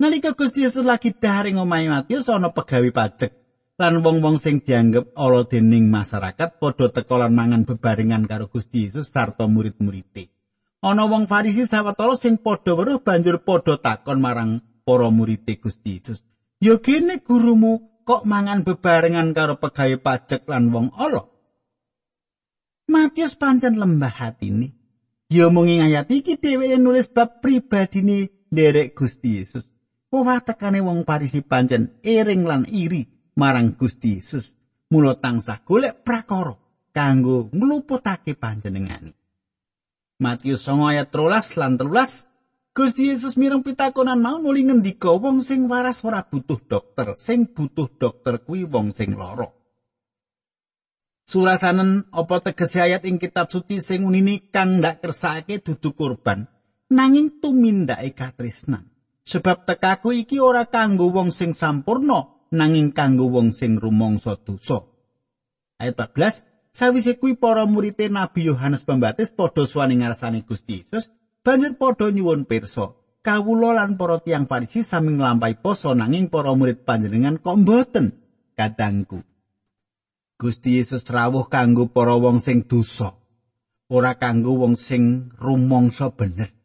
Nalika 0.00 0.32
Gusti 0.32 0.64
Yesus 0.64 0.88
lagi 0.88 1.12
daring 1.12 1.60
omahe 1.60 1.92
Matius 1.92 2.32
ana 2.32 2.48
pegawe 2.48 2.88
pajak 2.88 3.36
lan 3.76 4.00
wong-wong 4.00 4.40
sing 4.40 4.64
dianggep 4.64 5.12
ala 5.12 5.44
dening 5.44 5.92
masyarakat 5.92 6.56
padha 6.56 6.88
teka 6.88 7.20
lan 7.20 7.36
mangan 7.36 7.68
bebarengan 7.68 8.24
karo 8.24 8.48
Gusti 8.48 8.88
Yesus 8.88 9.12
sarta 9.12 9.44
murid-muride. 9.44 10.37
Ana 10.78 11.10
wong 11.10 11.26
Farisi 11.26 11.66
sawetara 11.66 12.14
sing 12.14 12.38
padha 12.38 12.70
weruh 12.78 13.02
banjur 13.02 13.42
padha 13.42 13.74
takon 13.82 14.22
marang 14.22 14.62
para 14.86 15.10
murid 15.10 15.42
Gusti 15.58 15.98
Yesus. 15.98 16.22
"Ya 16.62 16.78
kene 16.78 17.18
gurumu 17.18 17.82
kok 18.06 18.22
mangan 18.22 18.62
bebarengan 18.62 19.34
karo 19.34 19.58
pegawe 19.58 19.98
pajak 19.98 20.46
lan 20.46 20.70
wong 20.70 20.94
ala?" 20.94 21.26
Matius 22.88 23.34
pancen 23.34 23.74
lembah 23.76 24.14
hatine. 24.14 24.72
Ya 25.28 25.50
mung 25.52 25.68
ayat 25.68 26.08
iki 26.08 26.40
dheweke 26.40 26.78
nulis 26.80 27.10
bab 27.12 27.42
pribadine 27.42 28.32
nderek 28.48 28.96
Gusti 28.96 29.42
Yesus. 29.42 29.68
Wawatekane 30.08 30.80
wong 30.80 31.04
Parisi 31.04 31.44
pancen 31.44 31.92
ering 32.00 32.48
lan 32.48 32.64
iri 32.64 33.04
marang 33.36 33.76
Gusti 33.76 34.16
Yesus. 34.16 34.56
Mula 34.88 35.12
tansah 35.20 35.60
golek 35.68 36.00
prakara 36.00 36.56
kanggo 36.96 37.52
ngluputake 37.52 38.32
panjenengane. 38.40 39.17
Matius 40.18 40.66
9 40.66 40.92
ayat 40.94 41.08
13 41.14 41.58
lan 41.62 41.72
13 41.78 42.74
Gusti 42.74 43.10
Yesus 43.10 43.34
mireng 43.34 43.62
pitakonan 43.62 44.18
mau 44.22 44.38
nuli 44.38 44.66
ngendika 44.66 45.14
wong 45.14 45.42
sing 45.42 45.66
waras 45.66 46.06
ora 46.06 46.22
butuh 46.22 46.62
dokter, 46.62 47.14
sing 47.18 47.50
butuh 47.50 47.90
dokter 47.98 48.38
kuwi 48.42 48.62
wong 48.66 48.94
sing 48.94 49.18
lara. 49.18 49.50
Surasanen 51.26 52.06
apa 52.14 52.38
tegese 52.38 52.78
ayat 52.78 53.02
ing 53.02 53.18
kitab 53.18 53.50
suci 53.50 53.82
sing 53.82 54.06
unini 54.06 54.46
kang 54.54 54.78
ndak 54.78 55.02
kersake 55.02 55.58
dudu 55.58 55.90
kurban, 55.90 56.46
nanging 56.94 57.42
tumindake 57.42 58.14
katresnan. 58.14 58.86
sebab 59.28 59.68
tekaku 59.68 60.24
iki 60.24 60.40
ora 60.40 60.64
kanggo 60.64 61.12
wong 61.12 61.28
sing 61.28 61.52
sampurna 61.52 62.48
nanging 62.48 62.96
kanggo 62.96 63.28
wong 63.28 63.52
sing 63.52 63.76
rumangsa 63.76 64.40
dosa. 64.40 64.80
Ayat 65.76 66.00
14 66.00 66.47
Sawise 66.72 67.18
kuwi 67.18 67.34
para 67.34 67.66
murid 67.66 67.98
Nabi 68.10 68.46
Yohanes 68.48 68.84
Pembaptis 68.84 69.34
padha 69.34 69.66
suwani 69.66 69.98
ngarsane 69.98 70.44
Gusti 70.46 70.84
Yesus, 70.84 71.10
banjur 71.42 71.74
padha 71.74 72.12
nyuwun 72.12 72.44
pirsa. 72.44 72.94
Kawula 73.18 73.74
lan 73.74 73.98
para 73.98 74.22
tiyang 74.22 74.46
Farisi 74.46 74.86
sami 74.86 75.18
nglampahi 75.18 75.58
poso 75.58 75.90
nanging 75.92 76.30
para 76.30 76.54
murid 76.54 76.86
panjenengan 76.86 77.42
kok 77.42 77.58
mboten 77.60 78.14
kadangku. 78.54 79.20
Gusti 80.38 80.78
Yesus 80.78 81.02
rawuh 81.10 81.50
kanggo 81.50 81.90
para 81.90 82.14
wong 82.14 82.38
sing 82.38 82.62
dosa, 82.70 83.18
ora 83.90 84.14
kanggo 84.22 84.54
wong 84.62 84.78
sing 84.78 85.34
rumangsa 85.34 86.14
bener. 86.14 86.58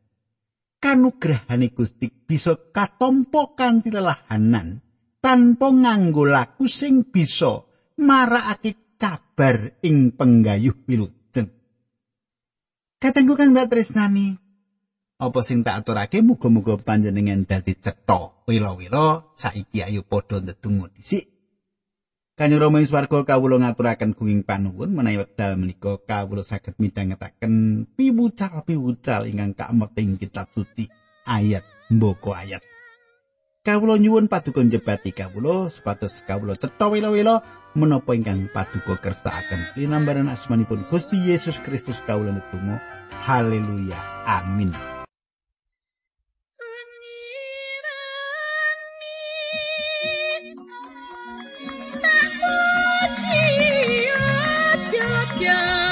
kanugrahane 0.83 1.71
Gusti 1.71 2.11
bisa 2.11 2.59
katompo 2.75 3.55
kanthi 3.55 3.87
lelahanan 3.87 4.83
tanpa 5.23 5.71
nganggo 5.71 6.27
laku 6.27 6.67
sing 6.67 7.07
bisa 7.07 7.63
marakake 8.03 8.82
cabar 9.03 9.83
ing 9.83 10.15
penggayuh 10.15 10.87
wilujeng. 10.87 11.51
Katengku 13.03 13.35
kang 13.35 13.51
dak 13.51 13.67
tresnani, 13.67 14.39
apa 15.19 15.39
sing 15.43 15.59
tak 15.67 15.83
aturake 15.83 16.23
muga-muga 16.23 16.79
panjenengan 16.79 17.43
dadi 17.43 17.75
cetha 17.75 18.47
wila-wila 18.47 19.35
saiki 19.35 19.83
ayo 19.83 20.07
padha 20.07 20.39
ndedonga 20.39 20.87
dhisik. 20.95 21.27
Kanjeng 22.33 22.63
Rama 22.63 22.81
ing 22.81 22.89
swarga 22.89 23.27
kawula 23.27 23.61
ngaturaken 23.61 24.17
kuing 24.17 24.41
panuwun 24.47 24.95
menawi 24.95 25.21
wekdal 25.21 25.53
menika 25.59 26.01
kawula 26.01 26.41
saged 26.41 26.79
midhangetaken 26.81 27.85
piwucal-piwucal 27.93 29.29
ingkang 29.29 29.53
kameting 29.53 30.17
kitab 30.17 30.47
suci 30.55 30.87
ayat 31.27 31.61
mboko 31.91 32.33
ayat. 32.33 32.63
Kawula 33.67 33.99
nyuwun 33.99 34.31
paduka 34.31 34.63
njebati 34.63 35.11
kawula 35.11 35.69
supados 35.69 36.23
kawula 36.25 36.57
cetha 36.57 36.87
wela-wela 36.89 37.62
menapa 37.73 38.13
ingkang 38.13 38.49
paduka 38.53 38.97
kersakaken 39.01 39.73
linambaran 39.77 40.29
asmanipun 40.29 40.85
Gusti 40.89 41.17
Yesus 41.17 41.57
Kristus 41.61 42.01
kawula 42.05 42.37
netunggal 42.37 42.81
haleluya. 43.25 43.97
Amin. 44.25 44.73
Yeah. 55.43 55.82